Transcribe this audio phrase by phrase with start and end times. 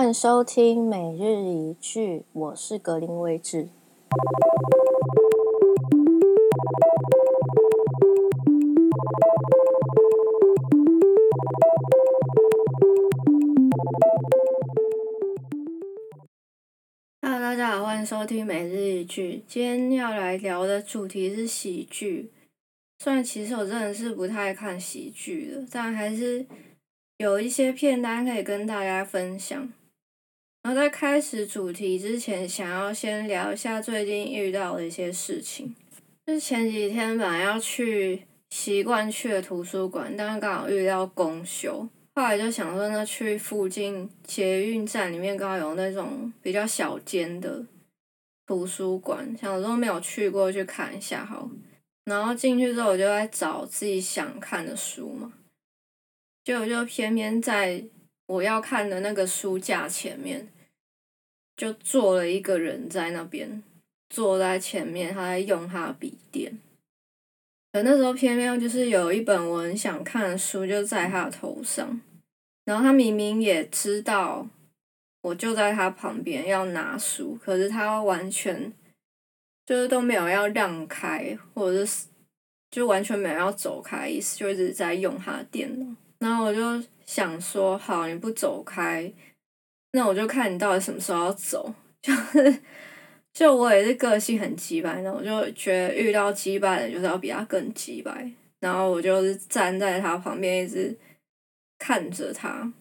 [0.00, 3.68] 欢迎收听每日一句，我是格林威治。
[17.20, 19.44] Hello，大家好，欢迎收听每日一句。
[19.46, 22.32] 今天要来聊的主题是喜剧。
[23.00, 26.46] 虽然其实我真的是不太看喜剧的，但还是
[27.18, 29.70] 有一些片单可以跟大家分享。
[30.62, 35.74] 然后在开始主题之前，想要先聊一下最近遇到的一些事情。
[36.26, 47.64] 就是前几天本来要去习惯去的图书馆，但是刚好遇到公休，后来就想说，那去附近捷运站里面刚好有那种比较小间的
[48.46, 51.48] 图书馆，想说没有去过去看一下好。
[52.04, 55.32] 然后进去之后，我就在找自己想看的书嘛，
[56.44, 57.82] 就就偏偏在
[58.30, 60.48] 我要看的那个书架前面，
[61.56, 63.62] 就坐了一个人在那边，
[64.08, 66.58] 坐在前面，他在用他的笔电。
[67.72, 72.00] 可那时候偏偏就是有一本我很想看的书就在他的头上，
[72.64, 74.46] 然后他明明也知道
[75.22, 78.72] 我就在他旁边要拿书，可是他完全。
[79.66, 82.06] 就是都没有要让开，或者是
[82.72, 85.86] 就完全没有要走开意思，就一直在用他的电脑。
[86.18, 89.12] 然后我就想说，好，你不走开，
[89.94, 91.74] 那我就看你到底什么时候要走。
[92.00, 92.62] 就是，
[93.32, 98.30] 就我也是个性很急掰，那我就觉得遇到急掰的，就是要比他更急掰。
[98.60, 100.96] 然后我就是站在他旁边，一直
[101.80, 102.72] 看着他。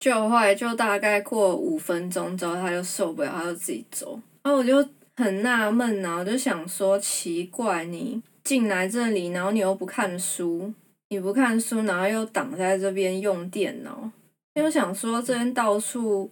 [0.00, 4.20] 就后来就大概过五分钟之后，他就受不了，他就自己走。
[4.42, 4.84] 然后我就。
[5.18, 10.74] 很纳闷呐，我就想说奇怪，你进来这里，然后你又不看书，
[11.08, 14.10] 你不看书，然后又挡在这边用电脑。
[14.54, 16.30] 因为我想说，这边到处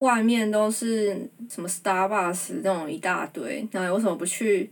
[0.00, 4.70] 外面都是什么 Starbucks 那种一大堆，那为什么不去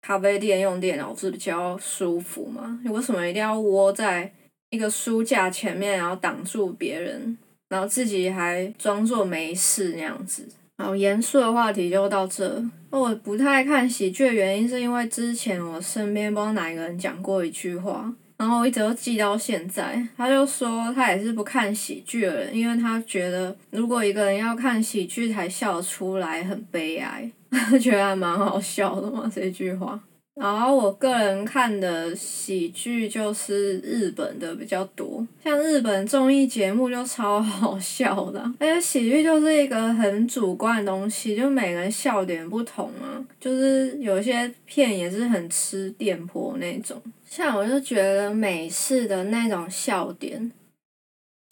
[0.00, 2.80] 咖啡店用电脑是比较舒服嘛？
[2.84, 4.32] 你为什么一定要窝在
[4.70, 7.36] 一个书架前面，然后挡住别人，
[7.68, 10.48] 然后自己还装作没事那样子？
[10.78, 12.64] 好，严肃的话题就到这。
[12.90, 20.06] 我不太看喜剧的原因，是因为之前我身边不知道哪一个人讲过一句话，然后我一直都记到现在。
[20.16, 27.30] 他就说他也是不看喜剧的人，因为他觉得如果一个人要看喜剧才笑出来，很悲哀。
[27.80, 30.00] 觉得还蛮好笑的嘛，这句话。
[30.34, 50.50] 然后我个人看的喜剧就是日本的比较多，像日本综艺节目就超好笑的，而且喜剧就是一个很主观的东西，就每个人笑点不同啊，就是有些片也是很吃电波那种，像我就觉得美式的那种笑点。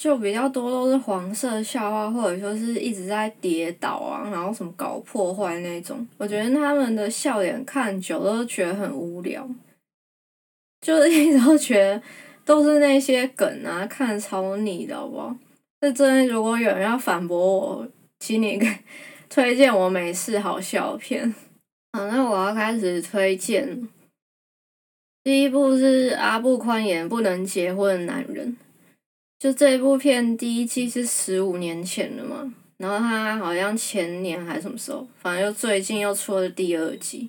[0.03, 6.05] 就比较多都是黄色笑话，或者说是一直在跌倒啊，然后什么搞破坏那种。
[6.19, 9.49] 我觉得他们的笑点看久都觉得很无聊，
[10.81, 12.03] 就是一直都觉得
[12.45, 15.37] 都是那些梗啊，看超腻的好不好？
[15.81, 17.89] 这真，如果有人要反驳我，
[18.19, 18.67] 请你给
[19.31, 21.33] 推荐我美式好笑片。
[21.93, 23.89] 好，那我要开始推荐。
[25.23, 28.49] 第一部是阿部宽演《不能结婚的男人》。
[29.43, 37.29] 就这一部片，第一季是十五年前的嘛，然后他好像前年还是什么时候，反正就最近又出了第二季，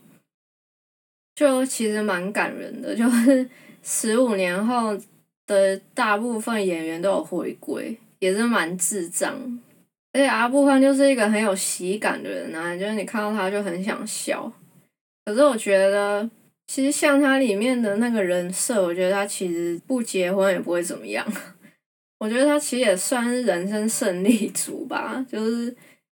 [1.34, 3.50] 就其实蛮感人的，就是
[3.81, 4.96] 十五年后
[5.47, 9.34] 的大部分演员都有回归，也是蛮智障，
[10.12, 14.53] 而且阿部宽就是一个很有喜感的人啊，就是你看到他就很想笑，
[15.25, 16.30] 可是我觉得
[16.68, 21.25] 其实像他里面的那个人设，我觉得他其实不结婚也不会怎么样。
[22.24, 25.76] 我觉得他其实也算是人生胜利组吧，就是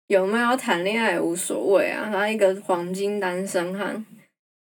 [0.08, 4.04] 有没有谈恋爱无所谓啊，他一个黄金单身汉，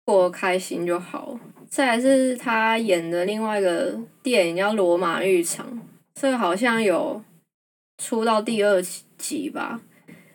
[0.03, 1.39] 过得开心就好。
[1.69, 5.65] 再来是他演的另外一个电影叫《罗马浴场》，
[6.13, 7.23] 这个好像有
[8.03, 8.83] 出到第二
[9.17, 9.79] 集吧。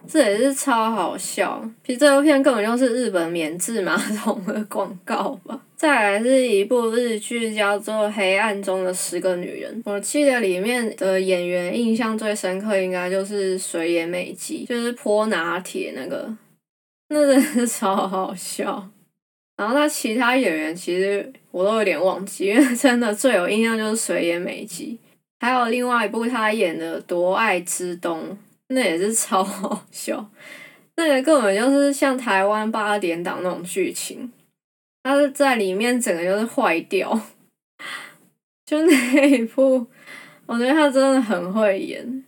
[0.09, 5.64] 这也是超好笑，其实这部片根本就是日本免治马桶的广告吧。
[5.85, 9.83] 再来是一部日剧，叫做《黑暗中的十个女人》。
[9.93, 16.35] 我记得里面的演员印象最深刻，应该就是水野美纪，就是泼拿铁那个，
[17.11, 18.89] 那真是超好笑。
[19.59, 24.99] 然后他其他演员其实我都有点忘记，因为真的最有印象就是水野美纪，
[25.41, 28.21] 还有另外一部他演的《夺爱之冬》。
[28.69, 30.27] 那也是超好笑，
[30.97, 34.33] 那个根本就是像台湾八点档那种剧情，
[35.05, 37.21] 他是在里面整个就是坏掉，
[38.65, 39.87] 就那一部，
[40.47, 42.25] 我觉得他真的很会演，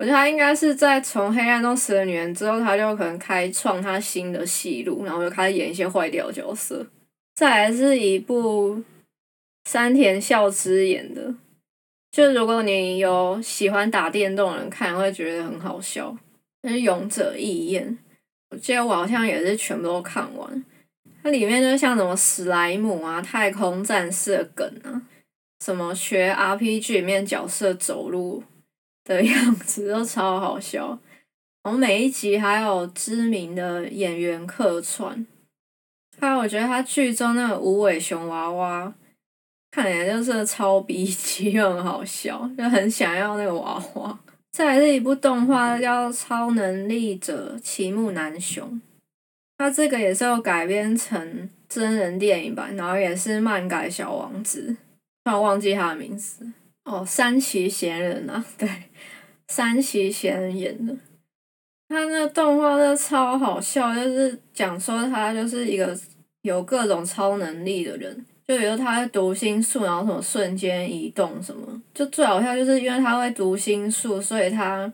[0.00, 6.84] 我觉得他应该是在从《黑暗中死的女人》之后，他就可能开创他新的戏路，然后就开始演一些坏掉角色。
[7.36, 8.82] 再来是一部
[9.70, 11.32] 山田孝之演的，
[12.10, 16.16] 就如果你有喜欢打电动的人看，会觉得很好笑。
[16.62, 17.86] 那是《勇者义彦》，
[18.50, 20.64] 我记得我好像也是全部都看完。
[21.26, 25.02] 它里面就像什么史莱姆啊、太空战士的梗啊，
[25.64, 28.44] 什么学 RPG 里面角色走路。
[29.04, 30.98] 的样子 都超好笑，
[31.62, 35.24] 然后每一集还有知名的演员客串，
[36.20, 38.92] 还有我觉得他剧中那个无尾熊娃娃，
[39.70, 44.18] 看起来就是超逼真 又很好笑，就很想要那个娃娃。
[44.50, 48.68] 再来是一部动画叫《超能力者奇木楠雄》，
[49.58, 54.76] 他这个也是有改编成真人电影版，然后也是漫改小王子，
[55.24, 56.46] 突然忘记他的名字。
[56.84, 58.68] 哦，山崎贤人啊， 对，
[59.48, 60.94] 山崎贤人演的，
[61.88, 65.98] 他那个动画真的超好笑，就是讲说他就是一个
[66.42, 74.92] 有各种超能力的人，就比如他会读心术，然后什么瞬间移动什么，就最好笑就是因为他会读心术，所以他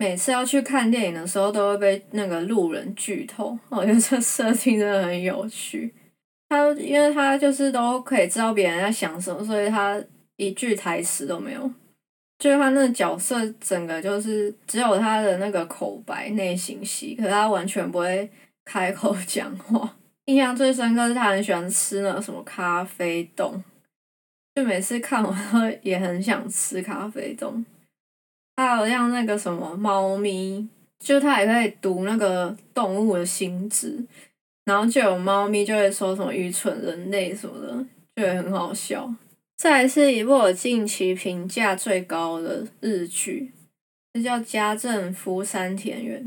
[0.00, 5.94] 每次要去看电影的时候都会被那个路人剧透，我觉得这设定真的很有趣。
[6.48, 10.02] 他因为他就是都可以知道别人在想什么，所以他。
[10.36, 11.70] 一句台词都没有，
[12.38, 18.26] 就是他那个角色整个就是只有他的那个口白内心戏，可是他完全不会
[18.64, 19.98] 开口讲话。
[20.24, 23.62] 印象最深刻是他很喜欢吃那个什么咖啡冻，
[24.54, 27.62] 就每次看完都也很想吃咖啡冻。
[28.66, 30.68] 还有像那个什么猫咪，
[30.98, 34.04] 就它也可以读那个动物的心智，
[34.64, 37.84] 然后就有猫咪就会说什么愚蠢人类什么的，
[38.16, 39.12] 就会很好笑。
[39.56, 43.52] 再来是一部我近期评价最高的日剧，
[44.14, 46.24] 这叫《家政夫山田园》。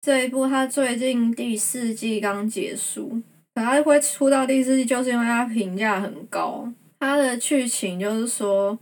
[0.00, 3.22] 这一部它最近第四季刚结束，
[3.54, 6.72] 可它会出到第四季，就是因为它评价很高。
[6.98, 8.76] 它的剧情就是说，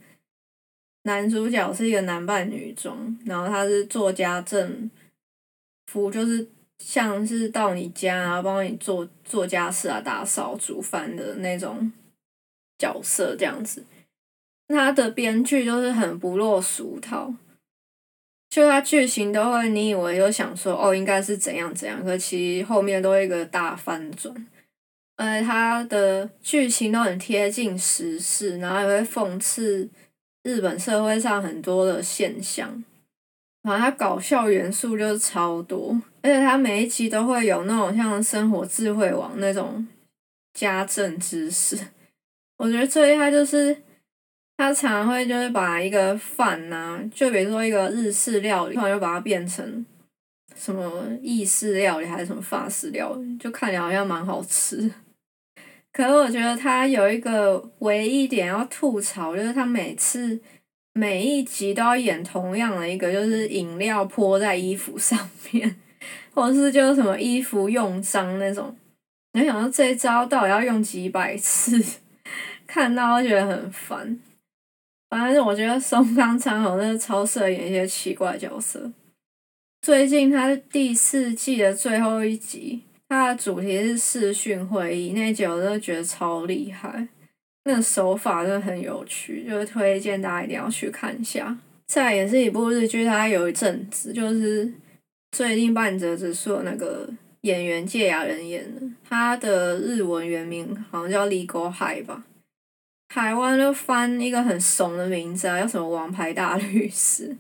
[1.03, 4.91] 男主角是一个男扮女装，然后他是做家政
[5.87, 6.49] 服，就是
[6.79, 11.93] 像是到你家啊，帮你做做家事啊、打扫、煮饭的那种。
[12.79, 13.85] 角色这样子，
[14.69, 17.35] 他的编剧就是很不落俗套，
[18.49, 24.35] 就他剧情都会，你以为有想说哦，应该是怎样怎样，可其实后面都会一个大反转。
[25.19, 29.87] 而且，他的剧情都很贴近时事，然后也会讽刺
[30.43, 32.83] 日本社会上很多的现象，
[33.63, 39.87] 反正他搞笑元素就是超多，而且他每一集都会有那种像生活智慧网那种
[40.55, 41.79] 家政知识。
[42.57, 43.77] 我觉得最厉害就是
[44.57, 49.85] 他常会就是把一个饭呐、就比如说一个日式料理，突然就把它变成
[50.55, 54.91] 什么意式料理还是什么法式料理，就看起来好像蛮好吃。
[55.93, 60.41] 可是我觉得他有一个唯一点要吐槽，就是他每次
[60.93, 65.77] 每一集都要演同样的一个，就是饮料泼在衣服上面，
[66.33, 68.77] 或者是就什么衣服用脏那种。
[69.33, 71.83] 你想到这一招到底要用几百次？
[72.67, 74.19] 看到我觉得很烦，
[75.09, 78.93] 反正我觉得松冈长好真的超适合演一些奇怪角色。
[79.83, 87.09] 最近他第四季的最后一集，它的主题是视讯会议，那一集我真的觉得超厉害，
[87.65, 91.59] 那个手法真的很有趣，就是推荐大家一定要去看一下。
[91.89, 94.73] 再也是一部日剧，它有一阵子就是
[95.33, 102.25] 最近半泽直树那个演员堺雅人演的，他的日文原名好像叫 Legal High 吧。
[103.09, 107.37] 台湾就翻一个很怂的名字啊，叫什么“王牌大律师”，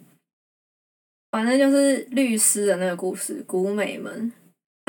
[1.30, 3.44] 反正就是律师的那个故事。
[3.46, 4.32] 古美门，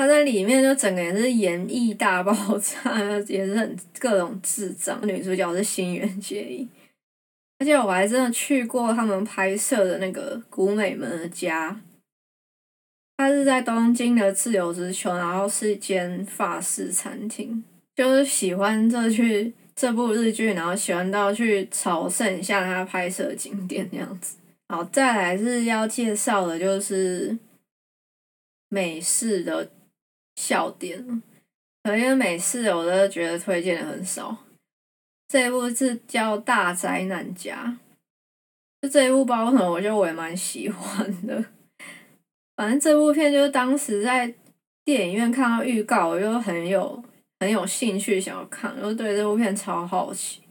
[0.02, 4.98] 他在里面就整个也是演绎大爆炸， 也是很各种智障。
[5.06, 6.68] 女主角是新垣结衣，
[7.60, 11.80] 而且我还真的去过他们拍摄的那个古美门的家，
[13.16, 17.62] 他是在东京的自由之丘，然后是一间法式餐厅，
[17.94, 19.54] 就是喜欢这去。
[19.74, 24.36] 这部日剧，然后喜欢到去朝圣一下他拍摄的景点这样子。
[24.68, 27.38] 好，再来是要介绍的，就是
[28.68, 29.70] 美式的
[30.36, 31.22] 笑点。
[31.82, 34.36] 可能因为每次，我都觉得推荐的很少。
[35.28, 37.78] 这一部是叫《大灾难家》，
[38.82, 41.44] 就这一部包什么，我觉得我也蛮喜欢的。
[42.56, 44.34] 反正这部片就是当时在
[44.84, 47.02] 电影院看到预告，我就很有。
[47.40, 50.42] 很有兴趣想要看，我对这部片超好奇。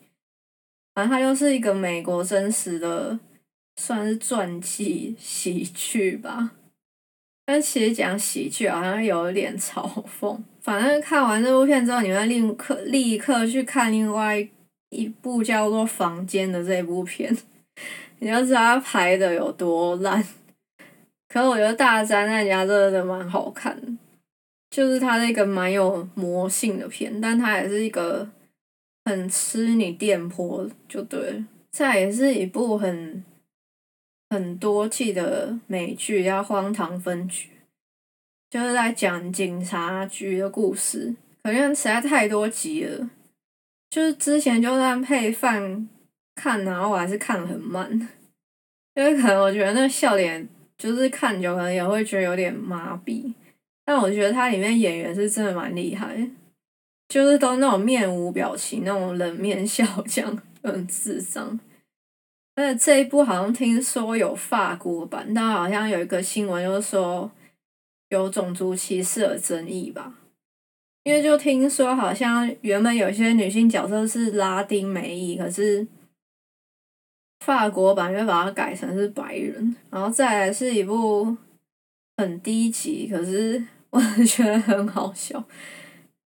[0.93, 3.17] 反正它就是一个美国真实的
[3.77, 6.51] 算是传记喜剧吧。
[7.51, 10.37] 但其实讲喜剧好像有点嘲讽。
[10.61, 14.47] 反正看完这部片之后，你会立刻立刻去看另外
[14.89, 17.35] 一部叫做《房间》的这部片，
[18.19, 20.23] 你就知道它拍的有多烂。
[21.27, 23.99] 可我觉得《大灾难家》真的蛮好看，
[24.69, 28.25] 就是它是一个蛮有魔性的片，但它也是一个
[29.03, 31.45] 很吃你电波，就对了。
[31.73, 33.21] 这也是一部很
[34.31, 37.49] 很多季的美剧，叫《荒唐分局》。
[38.49, 43.09] 就是在讲警察局的故事，可能实在太多集了。
[43.89, 45.89] 就是之前就算配饭
[46.33, 48.07] 看，然后我还是看得很慢，
[48.95, 50.47] 因为可能我觉得那个笑点
[50.77, 53.33] 就是看久可能也会觉得有点麻痹。
[53.83, 56.29] 但我觉得它里面演员是真的蛮厉害，
[57.09, 61.59] 就是都那种面无表情、那种冷面笑匠，很智障。
[62.61, 67.31] 而且这一部好像听说有法国版，但好像有一个新闻就是说。
[68.11, 70.13] 有种族歧视的争议吧，
[71.03, 75.87] 因为就听说好像原本有些女性角色是拉丁美裔，可是
[77.39, 81.37] 法国版又把它改成是白人，然后再来是一部
[82.17, 85.41] 很低级，可是我觉得很好笑，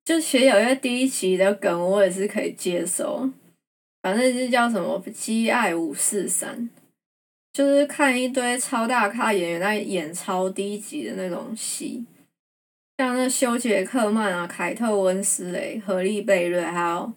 [0.06, 3.28] 就其实有些低级的梗我也是可以接受，
[4.04, 6.54] 反正就叫什么《讥爱五四三》。
[7.54, 12.04] 就是看一堆超大咖演员在演超低级的那种戏，
[12.98, 17.12] 像那休杰克曼啊、凯特温斯雷、荷利贝瑞，还有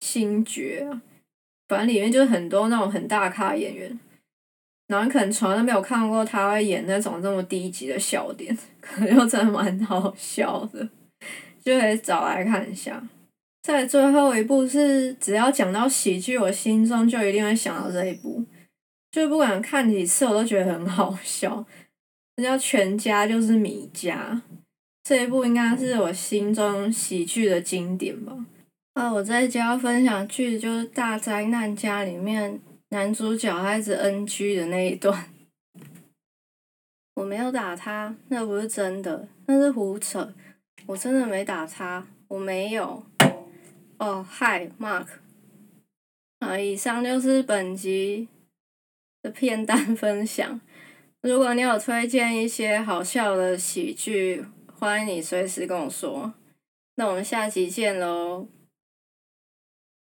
[0.00, 1.02] 星爵啊，
[1.68, 3.98] 反正里面就是很多那种很大咖演员，
[4.88, 10.86] 然后你可能从来都没有看过他会演那种这么低级的笑点， 可能又真的蛮好笑的，
[11.64, 13.02] 就可以找来看一下。
[13.68, 18.42] 在最后一部是，只要讲到喜剧，我心中就一定会想到这一部。
[19.12, 21.66] 就不管看几次，我都觉得很好笑。
[22.36, 24.40] 那叫《全家就是米家》，
[25.04, 28.46] 这一部应该是我心中喜剧的经典吧。
[28.94, 32.58] 啊，我在家分享剧就是《大灾难家》里面
[32.88, 35.26] 男主角还是 NG 的那一段。
[37.16, 40.32] 我没有打他，那不是真的，那是胡扯。
[40.86, 43.04] 我真的没打他，我没有。
[43.98, 45.06] 哦，嗨，Mark。
[46.40, 48.28] 啊，以上就是本集。
[49.20, 50.60] 的片单分享，
[51.22, 56.34] 如果你有推荐一些好笑的喜剧，欢迎你随时跟我说。
[56.94, 58.46] 那我们下期见喽。